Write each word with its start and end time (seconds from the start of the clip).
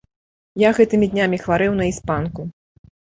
Я 0.61 0.71
гэтымі 0.77 1.09
днямі 1.11 1.41
хварэў 1.43 1.77
на 1.81 1.85
іспанку. 1.93 2.49